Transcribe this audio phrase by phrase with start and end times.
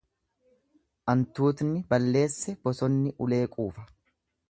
[1.13, 3.91] Antuutni balleesse bosonni ulee quufa.